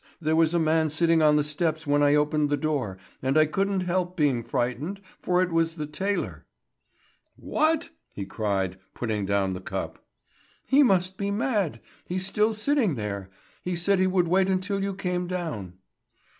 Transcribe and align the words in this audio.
There 0.19 0.35
was 0.35 0.55
a 0.55 0.57
man 0.59 0.89
sitting 0.89 1.21
on 1.21 1.35
the 1.35 1.43
steps 1.43 1.85
when 1.85 2.01
I 2.01 2.15
opened 2.15 2.49
the 2.49 2.57
door; 2.57 2.97
and 3.21 3.37
I 3.37 3.45
couldn't 3.45 3.81
help 3.81 4.17
being 4.17 4.43
frightened, 4.43 4.99
for 5.19 5.43
it 5.43 5.51
was 5.51 5.75
the 5.75 5.85
tailor." 5.85 6.47
"What?" 7.35 7.91
he 8.11 8.25
cried, 8.25 8.79
putting 8.95 9.27
down 9.27 9.53
the 9.53 9.61
cup. 9.61 10.03
"He 10.65 10.81
must 10.81 11.17
be 11.19 11.29
mad. 11.29 11.81
He's 12.03 12.25
still 12.25 12.51
sitting 12.51 12.95
there. 12.95 13.29
He 13.61 13.75
said 13.75 13.99
he 13.99 14.07
would 14.07 14.27
wait 14.27 14.49
until 14.49 14.83
you 14.83 14.95
came 14.95 15.27
down." 15.27 15.73